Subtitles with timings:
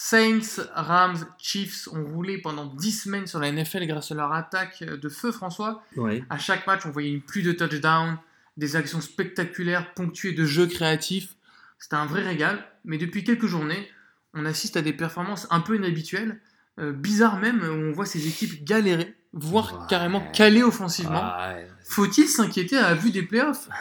[0.00, 4.84] Saints, Rams, Chiefs ont roulé pendant 10 semaines sur la NFL grâce à leur attaque
[4.84, 5.82] de feu, François.
[5.96, 6.22] Ouais.
[6.30, 8.16] À chaque match, on voyait une pluie de touchdowns,
[8.56, 11.34] des actions spectaculaires ponctuées de jeux créatifs.
[11.80, 12.64] C'était un vrai régal.
[12.84, 13.88] Mais depuis quelques journées,
[14.34, 16.40] on assiste à des performances un peu inhabituelles,
[16.78, 19.86] euh, bizarres même, où on voit ces équipes galérer, voire Ouais.
[19.88, 21.36] carrément caler offensivement.
[21.40, 21.66] Ouais.
[21.84, 23.68] Faut-il s'inquiéter à la vue des playoffs?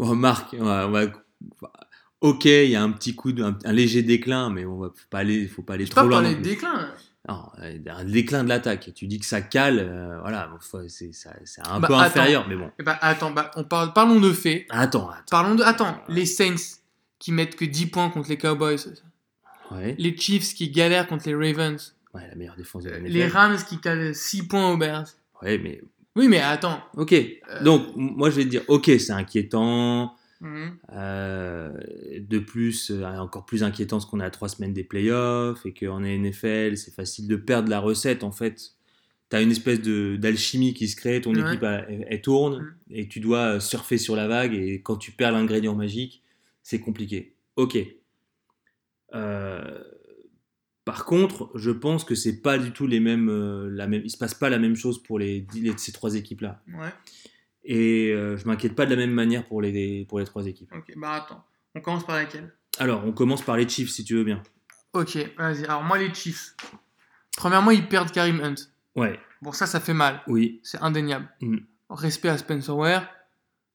[0.00, 1.12] Bon, Marc, on va- on va-
[2.22, 4.88] ok, il y a un petit coup, de, un, un léger déclin, mais on va
[4.88, 6.22] faut pas aller, faut pas aller Je trop pas loin.
[6.22, 6.88] parler non de déclin.
[7.28, 8.90] Non, euh, un déclin de l'attaque.
[8.96, 10.50] Tu dis que ça cale, euh, voilà,
[10.88, 11.12] c'est
[11.64, 12.02] un Bah, peu attends.
[12.02, 12.70] inférieur, mais bon.
[12.80, 14.66] Eh ben, attends, bah, on parle, parlons de faits.
[14.70, 15.22] Attends, attends.
[15.30, 15.62] Parlons de.
[15.62, 16.78] Attends, les Saints
[17.20, 18.76] qui mettent que 10 points contre les Cowboys.
[19.70, 21.94] Ouais, Les Chiefs qui galèrent contre les Ravens.
[22.14, 23.12] ouais, la meilleure défense de la NFL.
[23.12, 25.06] Les Rams qui calent 6 points aux Bears.
[25.42, 25.80] Ouais, mais
[26.16, 26.80] Oui, mais attends.
[26.96, 27.14] ok.
[27.62, 30.14] Donc, m- moi, je vais te dire, ok, c'est inquiétant.
[30.42, 30.76] Mhm.
[30.92, 31.72] Euh,
[32.18, 35.72] de plus, euh, encore plus inquiétant ce qu'on a à trois semaines des playoffs et
[35.72, 38.24] qu'en NFL, c'est facile de perdre la recette.
[38.24, 38.72] En fait,
[39.30, 41.40] tu as une espèce d'alchimie qui se crée, ton Ouais.
[41.48, 42.74] équipe elle, elle tourne Mhm.
[42.90, 44.52] et tu dois surfer sur la vague.
[44.54, 46.22] Et quand tu perds l'ingrédient magique,
[46.62, 47.34] c'est compliqué.
[47.56, 47.78] Ok.
[49.14, 49.78] Euh,
[50.84, 54.10] par contre, je pense que c'est pas du tout les mêmes, euh, la même, il
[54.10, 56.60] se passe pas la même chose pour les, les- ces trois équipes-là.
[56.68, 56.88] Ouais,
[57.64, 60.72] Et euh, je m'inquiète pas de la même manière pour les, pour les trois équipes.
[60.74, 60.92] ok.
[60.96, 61.44] Bah attends.
[61.74, 62.52] On commence par laquelle?
[62.78, 64.42] Alors, on commence par les Chiefs, si tu veux bien.
[64.92, 65.64] Ok, vas-y.
[65.64, 66.54] Alors, moi, les Chiefs.
[67.36, 68.54] Premièrement, ils perdent Karim Hunt.
[68.94, 70.22] Ouais, Bon, ça, ça fait mal.
[70.26, 70.60] oui.
[70.62, 71.28] C'est indéniable.
[71.40, 71.60] Mhm.
[71.90, 73.08] Respect à Spencer Ware.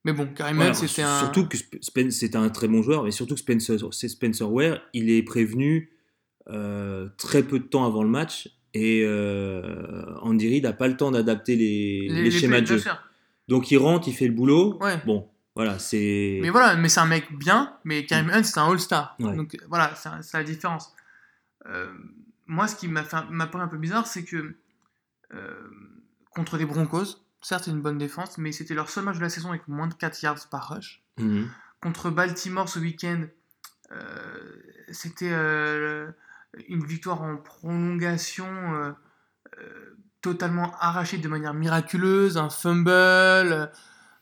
[0.05, 1.19] Mais bon, Karim Hunt, c'était un.
[1.19, 4.49] Surtout que Sp- Spen- c'est un très bon joueur, mais surtout que Spencer, c'est Spencer
[4.49, 5.91] Ware, il est prévenu
[6.49, 10.95] euh, très peu de temps avant le match et euh, Andy Reid n'a pas le
[10.95, 12.81] temps d'adapter les, les, schémas de jeu.
[13.47, 14.77] Donc il rentre, il fait le boulot.
[14.81, 15.01] Ouais.
[15.05, 16.39] Bon, voilà, c'est.
[16.41, 19.15] Mais voilà, mais c'est un mec bien, mais Karim Hunt, c'est un All-Star.
[19.19, 19.35] Ouais.
[19.35, 20.93] Donc euh, voilà, c'est la différence.
[21.65, 21.91] Euh,
[22.45, 24.55] moi, ce qui m'a paru un peu bizarre, c'est que
[25.33, 25.69] euh,
[26.31, 29.29] contre les Broncos, certes, c'est une bonne défense, mais c'était leur seul match de la
[29.29, 31.03] saison avec moins de 4 yards par rush.
[31.17, 31.49] Mhm.
[31.81, 33.23] Contre Baltimore ce week-end,
[33.91, 38.95] euh, c'était une victoire en prolongation
[40.22, 42.89] totalement arrachée de manière miraculeuse, un fumble.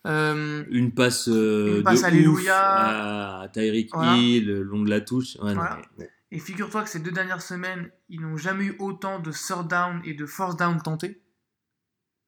[0.05, 2.33] euh, Une passe, euh, Une passe de alléluia.
[2.35, 4.15] ouf à Tyreek Voilà.
[4.17, 5.35] Hill, le long de la touche.
[5.41, 5.61] Ouais, non,
[6.31, 10.01] Et figure-toi que ces deux dernières semaines, ils n'ont jamais eu autant de third down
[10.05, 11.21] et de force down tentés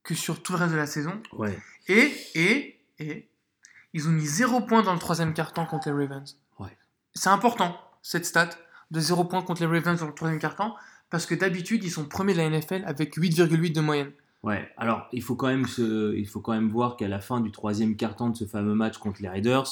[0.03, 1.21] que sur tout le reste de la saison.
[1.33, 1.57] ouais.
[1.89, 3.29] Et, et, et,
[3.93, 6.37] ils ont mis 0 points dans le troisième quart-temps contre les Ravens.
[7.13, 8.49] C'est important, cette stat,
[8.91, 10.75] de 0 points contre les Ravens dans le troisième quart-temps,
[11.09, 14.11] parce que d'habitude, ils sont premiers de la NFL avec 8,8 de moyenne.
[14.43, 17.41] Ouais, alors il faut quand même, se, il faut quand même voir qu'à la fin
[17.41, 19.65] du troisième quart-temps de ce fameux match contre les Raiders,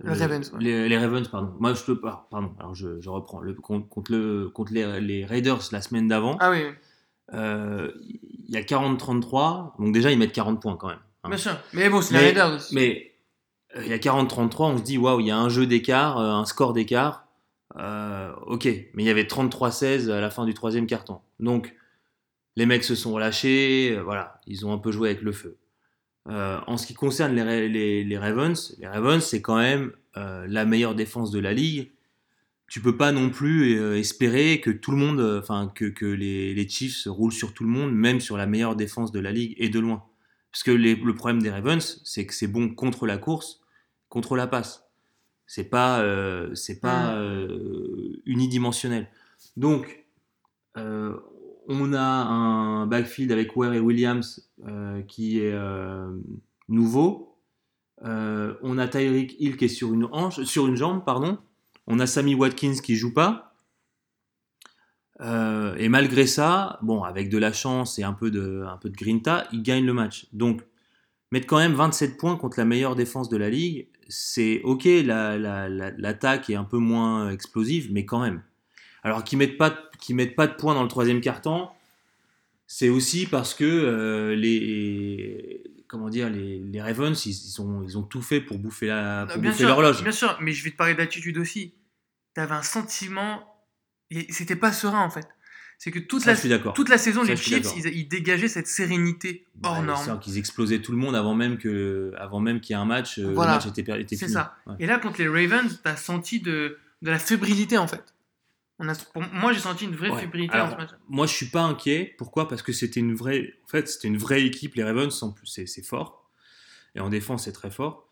[0.00, 0.58] Les le- Ravens, ouais.
[0.60, 1.54] les, les Ravens, pardon.
[1.58, 2.52] Moi, je te ah, pardon.
[2.58, 6.36] Alors je, je reprends le contre, le contre les, les Raiders la semaine d'avant.
[6.40, 6.62] Ah oui,
[7.32, 7.90] euh,
[8.48, 10.98] Il y a 40-33, donc déjà ils mettent 40 points quand même.
[11.24, 11.28] hein.
[11.30, 11.52] bien sûr.
[11.72, 12.60] Mais bon, c'est les Raiders.
[12.72, 13.12] Mais
[13.76, 16.18] euh, il y a 40-33, on se dit waouh, il y a un jeu d'écart,
[16.18, 17.26] euh, un score d'écart.
[17.76, 21.24] Euh, ok, mais il y avait 33-16 à la fin du troisième quart-temps.
[21.38, 21.74] Donc
[22.56, 25.58] les mecs se sont relâchés, euh, voilà, ils ont un peu joué avec le feu.
[26.28, 30.64] Euh, en ce qui concerne les, les, les Ravens, les Ravens c'est quand même la
[30.64, 31.92] meilleure défense de la ligue.
[32.66, 37.06] Tu peux pas non plus espérer que tout le monde, enfin que, les, les Chiefs
[37.06, 39.78] roulent sur tout le monde, même sur la meilleure défense de la ligue et de
[39.78, 40.04] loin.
[40.52, 43.60] Parce que le problème des Ravens, c'est que c'est bon contre la course,
[44.08, 44.89] contre la passe.
[45.52, 47.18] C'est pas, euh, c'est pas Mm.
[47.18, 49.08] euh, unidimensionnel.
[49.56, 50.06] Donc,
[50.76, 51.16] euh,
[51.66, 54.48] on a un backfield avec Ware et Williams
[55.08, 55.52] qui est
[56.68, 57.36] nouveau.
[58.00, 61.38] On a Tyreek Hill qui est sur une hanche, sur une jambe, pardon.
[61.88, 63.56] On a Sammy Watkins qui joue pas.
[65.20, 68.96] Et malgré ça, bon, avec de la chance et un peu de, un peu de
[68.96, 70.28] grinta, il gagne le match.
[70.32, 70.62] Donc,
[71.32, 75.38] mettre quand même 27 points contre la meilleure défense de la ligue, c'est ok, la-
[75.38, 78.42] la- la- l'attaque est un peu moins explosive, mais quand même.
[79.02, 81.74] Alors qu'ils mettent pas, qu'ils mettent pas de points dans le troisième quart-temps,
[82.66, 87.96] c'est aussi parce que euh, les, comment dire, les, les Ravens, ils, ils ont, ils
[87.98, 90.02] ont tout fait pour bouffer la, pour bien bouffer l'horloge.
[90.02, 91.74] bien sûr, mais je vais te parler d'attitude aussi.
[92.34, 93.42] T'avais un sentiment,
[94.28, 95.26] c'était pas serein en fait.
[95.82, 98.66] C'est que toute, Ça, la, toute la saison, Ça, les Chiefs, ils, ils dégageaient cette
[98.66, 100.20] sérénité hors Ouais, norme.
[100.20, 103.18] qu'ils explosaient tout le monde avant même qu'il y ait un match.
[103.18, 103.52] euh, Voilà.
[103.52, 104.56] Le match était, était C'est ça.
[104.66, 104.74] Ouais.
[104.78, 108.04] Et là, contre les Ravens, t'as senti de, de la fébrilité en fait.
[108.78, 110.20] On a, pour moi, j'ai senti une vraie Ouais.
[110.20, 110.90] fébrilité Alors, dans ce match.
[111.08, 112.14] Moi, je suis pas inquiet.
[112.18, 112.46] Pourquoi?
[112.46, 113.54] Parce que c'était une vraie.
[113.64, 114.74] En fait, c'était une vraie équipe.
[114.74, 116.30] Les Ravens, c'est fort.
[116.94, 118.06] Et en défense, c'est très fort.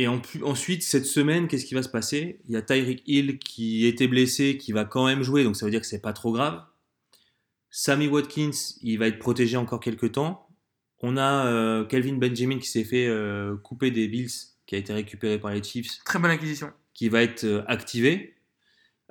[0.00, 2.40] Et en plus- ensuite, cette semaine, qu'est-ce qui va se passer?
[2.48, 5.66] Il y a Tyreek Hill qui était blessé, qui va quand même jouer, donc ça
[5.66, 6.64] veut dire que c'est pas trop grave.
[7.70, 8.50] Sammy Watkins,
[8.80, 10.48] il va être protégé encore quelques temps.
[11.00, 14.30] On a euh, Kelvin Benjamin qui s'est fait euh, couper des Bills,
[14.66, 16.72] qui a été récupéré par les Chiefs, Très bonne acquisition.
[16.94, 18.36] qui va être euh, activé.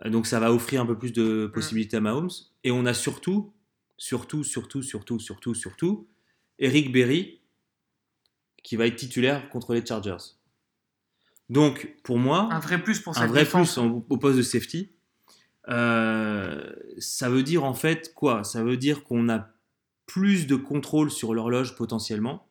[0.05, 2.31] Euh, Donc ça va offrir un peu plus de possibilités à Mahomes.
[2.63, 3.53] Et on a surtout,
[3.95, 6.07] surtout, surtout, surtout, surtout, surtout,
[6.57, 7.41] Eric Berry,
[8.63, 10.17] qui va être titulaire contre les Chargers.
[11.49, 13.73] Donc pour moi, Un vrai plus pour un vrai défense.
[13.73, 14.91] plus en- au poste de safety.
[15.67, 18.43] Euh, ça veut dire en fait quoi?
[18.43, 19.47] Ça veut dire qu'on a
[20.05, 22.47] plus de contrôle sur l'horloge potentiellement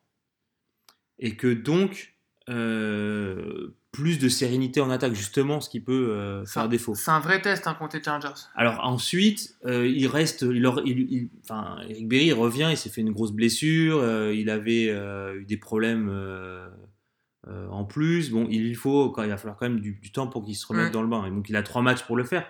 [1.19, 2.15] et que donc
[2.49, 6.95] euh, plus de sérénité en attaque justement ce qui peut euh, faire défaut.
[6.95, 8.29] C'est un vrai test hein, contre les Chargers.
[8.55, 12.91] Alors ensuite, euh, il reste, il, aura- il- il- enfin, Eric Berry revient, il s'est
[12.91, 14.03] fait une grosse blessure,
[14.33, 14.87] il avait
[15.35, 16.09] eu des problèmes
[17.49, 18.31] euh, en plus.
[18.31, 20.67] Bon, il faut, quand il va falloir quand même du, du temps pour qu'il se
[20.67, 20.91] remette Ouais.
[20.91, 21.25] dans le bain.
[21.27, 22.47] Et donc il a trois matchs pour le faire.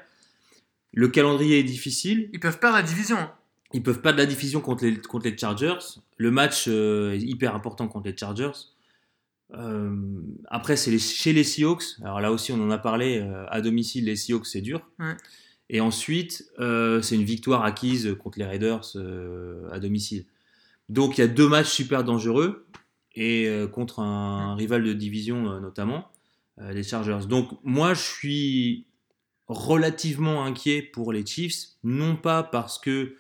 [0.93, 2.31] Le calendrier est difficile.
[2.33, 3.17] Ils peuvent perdre la division.
[3.19, 3.33] hein.
[3.75, 5.79] Ils peuvent pas de la diffusion contre les, contre les Chargers.
[6.17, 8.53] Le match euh, est hyper important contre les Chargers.
[9.55, 9.95] Euh,
[10.49, 11.85] après, c'est les- chez les Seahawks.
[12.03, 13.19] Alors là aussi, on en a parlé.
[13.51, 14.89] à domicile, les Seahawks, c'est dur.
[14.99, 15.17] Ouais.
[15.71, 18.97] Et ensuite, c'est une victoire acquise contre les Raiders
[19.71, 20.25] à domicile.
[20.89, 22.67] Donc il y a deux matchs super dangereux
[23.19, 26.09] et euh, contre un, rival de division euh, notamment,
[26.59, 27.27] euh, les Chargers.
[27.29, 28.87] Donc moi, je suis
[29.49, 33.17] relativement inquiet pour les Chiefs, non pas parce que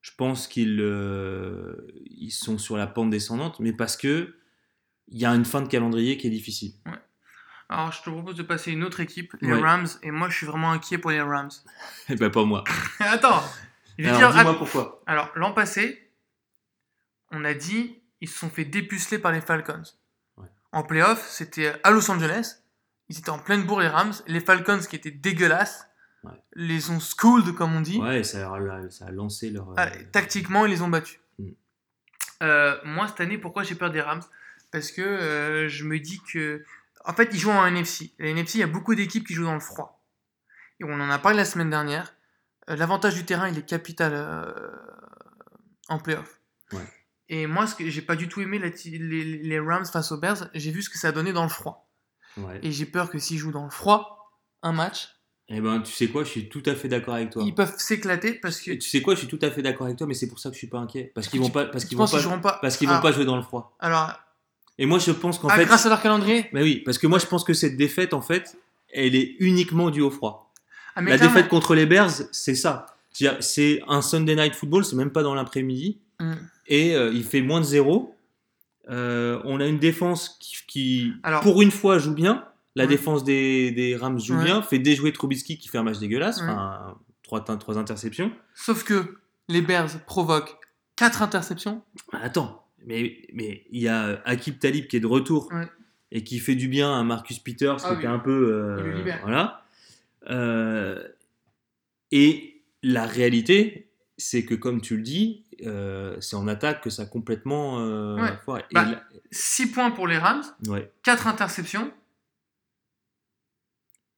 [0.00, 4.34] je pense qu'ils euh, ils sont sur la pente descendante, mais parce que
[5.06, 6.72] il y a une fin de calendrier qui est difficile.
[7.70, 9.60] Alors, je te propose de passer une autre équipe, les Ouais.
[9.60, 9.86] Rams.
[10.02, 11.50] Et moi, je suis vraiment inquiet pour les Rams.
[12.08, 12.64] Et ben pas moi.
[13.00, 13.42] Attends.
[13.98, 15.02] Je vais Alors dire- dis-moi pourquoi.
[15.06, 16.10] Alors, l'an passé,
[17.30, 19.82] on a dit ils se sont fait dépuceler par les Falcons.
[20.36, 20.46] Ouais.
[20.72, 22.56] En playoff, c'était à Los Angeles.
[23.08, 24.12] Ils étaient en pleine bourre, les Rams.
[24.26, 25.86] Les Falcons, qui étaient dégueulasses,
[26.24, 26.32] Ouais.
[26.54, 27.98] les ont schooled, comme on dit.
[27.98, 29.70] Ouais, ça, a- ça a lancé leur.
[29.70, 31.20] euh, Ah, tactiquement, ils les ont battus.
[31.38, 31.50] Mm.
[32.42, 34.22] Euh, moi, cette année, pourquoi j'ai peur des Rams?
[34.72, 36.64] Parce que euh, je me dis que.
[37.04, 38.12] En fait, ils jouent en NFC.
[38.18, 40.04] La NFC, il y a beaucoup d'équipes qui jouent dans le froid.
[40.80, 42.14] Et on en a parlé la semaine dernière.
[42.68, 44.52] Euh, L'avantage du terrain, il est capital euh,
[45.88, 46.40] en playoff.
[46.72, 46.82] Ouais.
[47.28, 50.48] Et moi, ce que j'ai pas du tout aimé les, les Rams face aux Bears,
[50.54, 51.90] j'ai vu ce que ça donné dans le froid.
[52.38, 52.58] ouais.
[52.62, 54.30] Et j'ai peur que s'ils jouent dans le froid,
[54.62, 55.08] un match,
[55.50, 57.42] Eh ben, tu sais quoi, je suis tout à fait d'accord avec toi.
[57.46, 58.70] ils peuvent s'éclater parce que.
[58.72, 60.38] Et Tu sais quoi, je suis tout à fait d'accord avec toi, mais c'est pour
[60.38, 61.12] ça que je suis pas inquiet.
[61.14, 62.58] Parce qu'ils vont pas, parce qu'ils vont pas, pas.
[62.62, 63.76] parce qu'ils Ah, vont pas jouer dans le froid.
[63.78, 64.12] Alors,
[64.78, 66.46] Et moi, je pense qu'en ah, fait, grâce à leur calendrier.
[66.52, 68.56] mais oui, parce que moi, je pense que cette défaite, en fait,
[68.92, 70.52] elle est uniquement due au froid.
[70.96, 72.86] Ah, mais La défaite contre les Bears, c'est ça.
[73.40, 76.34] C'est un Sunday Night Football, c'est même pas dans l'après-midi, Mm.
[76.66, 78.14] et euh, il fait moins de zéro.
[78.90, 82.44] Euh, on a une défense qui, qui, Alors- pour une fois, joue bien.
[82.74, 84.44] La défense des, des Rams joue Ouais.
[84.44, 88.30] bien, fait déjouer Trubisky qui fait un match dégueulasse, enfin, trois, trois interceptions.
[88.54, 89.18] Sauf que
[89.48, 90.56] les Bears provoquent
[90.96, 91.82] 4 interceptions.
[92.12, 95.66] Ah, Attends, mais mais il y a Akib Talib qui est de retour Ouais.
[96.12, 97.98] et qui fait du bien à Marcus Peters Ah qui oui.
[97.98, 99.64] était un peu euh, voilà.
[100.30, 101.02] Euh,
[102.12, 107.02] et la réalité, c'est que comme tu le dis, euh, c'est en attaque que ça
[107.02, 108.38] a complètement euh, Ouais.
[108.44, 108.64] foiré.
[108.70, 110.90] Et Bah, là- 6 points pour les Rams, ouais.
[111.02, 111.92] 4 interceptions.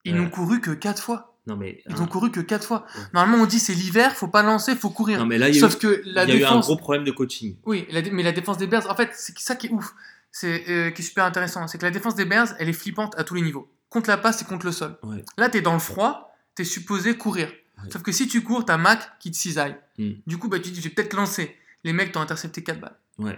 [0.05, 1.27] Ils n'ont couru que 4 fois.
[1.47, 2.85] Non mais Ils hein, ont couru que 4 fois.
[2.97, 3.03] Ouais.
[3.15, 5.19] Normalement, on dit c'est l'hiver, faut pas lancer, faut courir.
[5.19, 6.61] non mais là il y a, Sauf eu, que la il y a eu un
[6.61, 7.57] gros problème de coaching.
[7.65, 9.95] Oui, la mais la défense des Bears, en fait, c'est ça qui est ouf.
[10.33, 11.67] C'est euh, qui est super intéressant.
[11.67, 13.69] C'est que la défense des Bears, elle est flippante à tous les niveaux.
[13.89, 14.97] Contre la passe et contre le sol.
[15.03, 15.25] Ouais.
[15.37, 17.51] Là, t'es dans le froid, t'es supposé courir.
[17.93, 19.77] Sauf que si tu cours, t'as Mac qui te cisaille.
[19.99, 20.13] Hmm.
[20.27, 21.57] Du coup, bah, tu te dis, je vais peut-être lancer.
[21.85, 22.97] Les mecs t'ont intercepté 4 balles.
[23.19, 23.33] Ouais.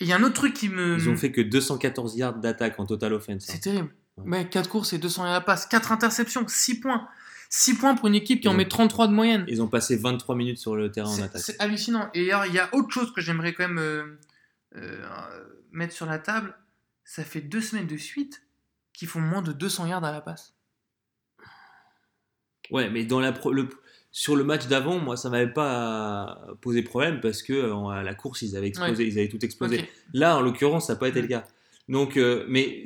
[0.00, 0.96] Et il y a un autre truc qui me.
[0.98, 3.48] Ils ont fait que 214 yards d'attaque en total offense.
[3.48, 3.52] hein.
[3.54, 3.90] C'est terrible.
[4.16, 4.24] Ouais.
[4.26, 5.66] Mais 4 courses et 200 à la passe.
[5.66, 7.08] 4 interceptions, 6 points.
[7.48, 9.44] 6 points pour une équipe qui Ils en ont- met 33 de moyenne.
[9.48, 11.40] Ils ont passé 23 minutes sur le terrain en attaque.
[11.42, 12.10] c'est hallucinant.
[12.14, 14.18] Et alors, il y a autre chose que j'aimerais quand même euh,
[14.76, 15.06] euh,
[15.70, 16.54] mettre sur la table.
[17.04, 18.42] Ça fait deux semaines de suite
[18.92, 20.54] qu'ils font moins de 200 yards à la passe.
[22.70, 23.68] Ouais, mais dans la pro- le,
[24.18, 28.14] sur le match d'avant, moi, ça m'avait pas posé problème parce que euh, à la
[28.14, 29.84] course, ils avaient explosé, ils avaient tout explosé.
[30.14, 31.22] Là, en l'occurrence, ça n'a pas été Mm.
[31.22, 31.44] le cas.
[31.90, 32.84] Donc, euh, mais,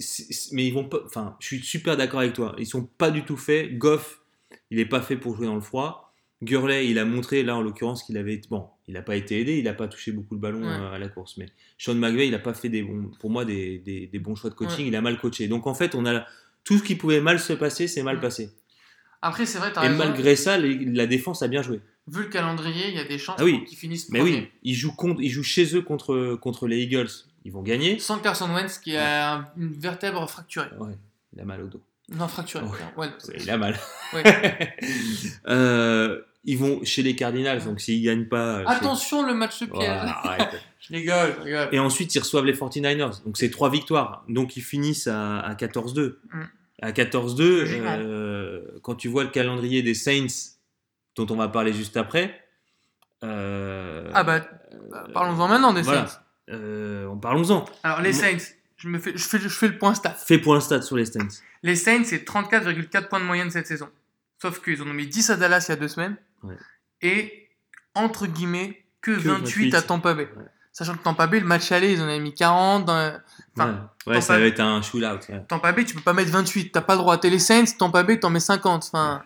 [0.50, 0.98] mais ils vont pas.
[1.06, 2.56] Enfin, je suis super d'accord avec toi.
[2.58, 3.78] Ils sont pas du tout faits.
[3.78, 4.20] Goff,
[4.72, 6.12] il est pas fait pour jouer dans le froid.
[6.42, 8.40] Gurley, il a montré là en l'occurrence qu'il avait.
[8.50, 10.66] Bon, il n'a pas été aidé, il n'a pas touché beaucoup le ballon Ouais.
[10.68, 11.36] euh, à la course.
[11.36, 11.46] Mais
[11.78, 14.50] Sean McVay, il n'a pas fait des bons, pour moi des, des- des bons choix
[14.50, 14.80] de coaching.
[14.80, 14.88] Ouais.
[14.88, 15.46] Il a mal coaché.
[15.46, 16.26] Donc en fait, on a
[16.64, 18.20] tout ce qui pouvait mal se passer, c'est mal Mm.
[18.20, 18.50] passé.
[19.22, 19.98] Après, c'est vrai, t'as Et raison.
[19.98, 21.80] malgré ça, les- la défense a bien joué.
[22.08, 23.64] Vu le calendrier, il y a des chances Ah oui.
[23.66, 24.34] qu'ils finissent Mais premier.
[24.36, 27.08] oui, ils jouent, contre, ils jouent chez eux contre, contre les Eagles.
[27.44, 27.98] Ils vont gagner.
[27.98, 30.68] Sans Carson Wentz qui a un- une vertèbre fracturée.
[30.78, 30.96] Ouais.
[31.34, 31.82] Il a mal au dos.
[32.08, 32.64] Non, fracturé.
[32.64, 32.70] Ouais.
[32.96, 33.08] Ouais.
[33.38, 33.78] Il a mal.
[34.12, 34.22] Ouais.
[35.48, 38.60] Euh, ils vont chez les Cardinals, donc s'ils gagnent pas.
[38.60, 39.74] euh, Attention, le match de pied.
[39.74, 40.50] Voilà.
[40.80, 41.68] Je rigole, je rigole.
[41.72, 43.22] Et ensuite, ils reçoivent les 49ers.
[43.24, 44.24] Donc, c'est trois victoires.
[44.28, 46.18] Donc, ils finissent à, à 14-2.
[46.32, 46.40] Mm.
[46.82, 48.00] À 14-2, Génial.
[48.02, 50.56] euh, quand tu vois le calendrier des Saints,
[51.16, 52.42] dont on va parler juste après.
[53.22, 54.40] euh, Ah bah,
[54.90, 56.06] bah, parlons-en maintenant des voilà.
[56.06, 56.20] Saints.
[56.50, 57.64] euh, parlons-en.
[57.82, 58.38] Alors, les Saints,
[58.76, 60.14] je, me fais, je, fais, je fais le point stat.
[60.14, 61.28] Fais pour l'instant sur les Saints.
[61.62, 63.90] Les Saints, c'est 34,4 points de moyenne cette saison.
[64.40, 66.16] Sauf qu'ils en ont mis 10 à Dallas il y a deux semaines.
[66.42, 66.56] Ouais.
[67.02, 67.48] Et,
[67.94, 69.74] entre guillemets, que, Que 28, 28.
[69.74, 70.28] à Tampa Bay.
[70.34, 70.44] Ouais.
[70.72, 72.84] Sachant que Tampa Bay, le match aller, ils en avaient mis 40.
[72.86, 73.18] dans-
[73.56, 75.04] Enfin, ouais, ouais ça va être un shootout.
[75.30, 75.44] ouais.
[75.48, 76.70] Tampa Bay, tu peux pas mettre 28.
[76.72, 77.18] T'as pas le droit.
[77.18, 78.84] T'es les Saints, Tampa Bay, t'en mets 50.
[78.92, 79.22] Enfin,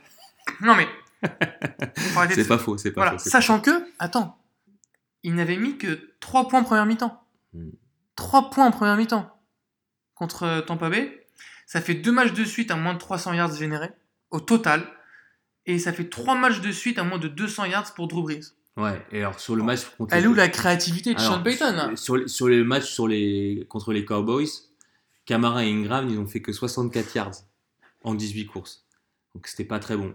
[0.63, 0.89] non mais.
[1.23, 3.19] de- C'est pas faux, c'est pas Voilà.
[3.19, 3.29] faux.
[3.29, 4.39] Sachant que, attends,
[5.23, 7.23] ils n'avaient mis que 3 points en première mi-temps.
[7.53, 7.71] Hmm.
[8.17, 9.31] 3 points en première mi-temps
[10.15, 11.27] contre euh, Tampa Bay.
[11.67, 13.91] Ça fait deux matchs de suite à moins de 300 yards générés
[14.31, 14.83] au total.
[15.67, 18.53] Et ça fait trois matchs de suite à moins de 200 yards pour Drew Brees.
[18.77, 21.43] Ouais, et alors sur le match contre Elle est où la créativité de Alors, Sean
[21.43, 21.95] Payton?
[21.97, 24.49] sur, sur les matchs sur les, contre les Cowboys,
[25.27, 27.33] Camara et Ingram, ils ont fait que 64 yards
[28.03, 28.85] en 18 courses.
[29.35, 30.15] Donc c'était pas très bon.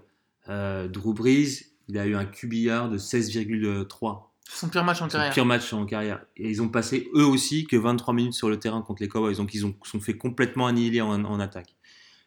[0.50, 4.24] Euh, Drew Brees, il a eu un QBR de 16,3.
[4.52, 5.34] C'est son pire match en Son carrière.
[5.34, 6.26] pire match en carrière.
[6.36, 9.36] Et ils ont passé eux aussi que 23 minutes sur le terrain contre les Cowboys.
[9.36, 11.76] Donc ils ont sont fait complètement annihiler en, en attaque.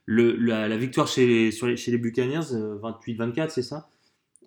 [0.06, 3.88] Le, la, la victoire chez les, sur les, chez les Buccaneers, euh, 28-24, c'est ça?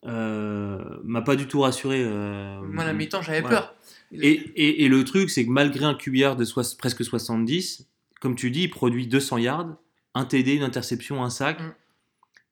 [0.05, 0.64] Euh,
[1.05, 2.01] M'a pas du tout rassuré.
[2.03, 3.55] euh, Moi, à la mi-temps, j'avais Voilà.
[3.61, 3.75] peur.
[4.11, 6.45] et, et, et le truc, c'est que malgré un QBR de
[6.77, 7.87] presque 70,
[8.21, 9.75] comme tu dis, il produit 200 yards,
[10.13, 11.59] un TD, une interception, un sac.
[11.59, 11.73] Mm.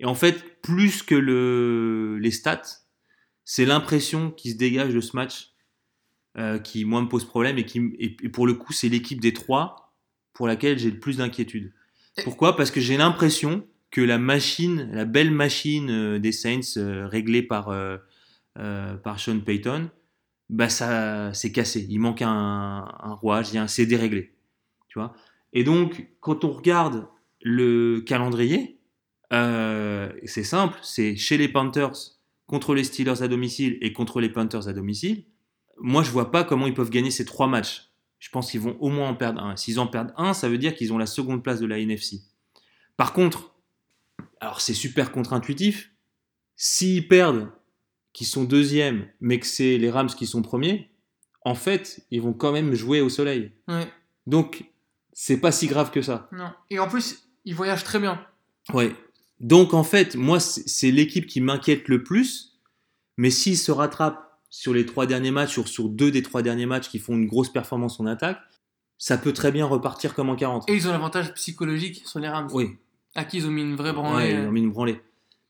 [0.02, 2.62] Et en fait, plus que le, les stats,
[3.46, 5.52] c'est l'impression qui se dégage de ce match
[6.38, 7.58] euh, qui, moi, me pose problème.
[7.58, 9.94] Et, qui, et, et pour le coup, c'est l'équipe des trois
[10.34, 11.72] pour laquelle j'ai le plus d'inquiétude.
[12.24, 12.56] Pourquoi?
[12.56, 17.44] Parce que j'ai l'impression que la machine, la belle machine euh, des Saints, euh, réglée
[17.44, 17.70] par,
[18.60, 19.90] euh, par Sean Payton,
[20.50, 21.86] bah ça c'est cassé.
[21.90, 24.34] Il manque un, un rouage, un c'est déréglé.
[24.88, 25.14] Tu vois?
[25.54, 27.08] Et donc, quand on regarde
[27.42, 28.80] le calendrier,
[29.32, 31.96] euh, c'est simple, c'est chez les Panthers
[32.46, 35.26] contre les Steelers à domicile et contre les Panthers à domicile.
[35.80, 37.92] Moi, je vois pas comment ils peuvent gagner ces trois matchs.
[38.20, 39.56] Je pense qu'ils vont au moins en perdre un.
[39.56, 42.22] S'ils en perdent un, ça veut dire qu'ils ont la seconde place de la NFC.
[42.96, 43.56] Par contre,
[44.40, 45.92] alors c'est super contre-intuitif.
[46.56, 47.50] S'ils perdent,
[48.14, 50.90] qui sont deuxièmes, mais que c'est les Rams qui sont premiers,
[51.46, 53.52] en fait, ils vont quand même jouer au soleil.
[53.68, 53.88] Ouais.
[54.28, 54.66] Donc,
[55.12, 56.30] c'est pas si grave que ça.
[56.32, 56.52] Non.
[56.70, 58.26] Et en plus, il voyage très bien.
[58.74, 58.96] Ouais.
[59.40, 62.60] Donc, en fait, moi, c'est l'équipe qui m'inquiète le plus.
[63.18, 66.66] Mais s'ils se rattrapent sur les trois derniers matchs, sur, sur deux des trois derniers
[66.66, 68.40] matchs qui font une grosse performance en attaque,
[68.98, 70.70] ça peut très bien repartir comme en 40.
[70.70, 72.48] Et ils ont l'avantage psychologique sur les Rams.
[72.54, 72.78] Oui,
[73.16, 74.16] À qui ils ont mis une vraie branlée.
[74.16, 75.02] Ouais, ils ont mis une branlée.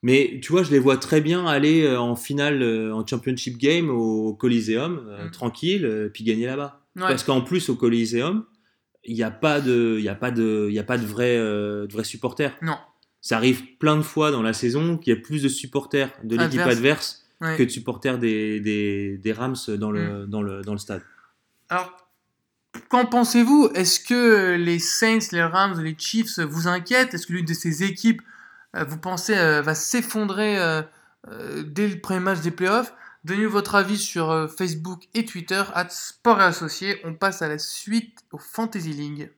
[0.03, 3.57] Mais tu vois, je les vois très bien aller euh, en finale, euh, en championship
[3.57, 5.31] game au Coliseum, euh, Mm.
[5.31, 6.81] tranquille, puis gagner là-bas.
[6.97, 7.01] Ouais.
[7.07, 8.45] Parce qu'en plus, au Coliseum,
[9.05, 11.37] il n'y a pas de, il a pas de, il y a pas de vrais,
[11.37, 12.55] euh, de vrais supporters.
[12.61, 12.77] Non.
[13.21, 16.35] Ça arrive plein de fois dans la saison qu'il y a plus de supporters de
[16.37, 17.21] l'équipe Adverse.
[17.41, 17.57] Ouais.
[17.57, 19.95] que de supporters des, des, des Rams dans Mm.
[19.95, 21.01] le, dans le, dans le stade.
[21.67, 21.91] Alors,
[22.89, 23.69] qu'en pensez-vous?
[23.75, 27.13] Est-ce que les Saints, les Rams, les Chiefs vous inquiètent?
[27.13, 28.21] Est-ce que l'une de ces équipes,
[28.73, 30.81] vous pensez, euh, va s'effondrer euh,
[31.29, 35.63] euh, dès le premier match des playoffs Donnez votre avis sur euh, Facebook et Twitter,
[35.73, 36.99] at Sport et Associés.
[37.05, 39.31] On passe à la suite au Fantasy League.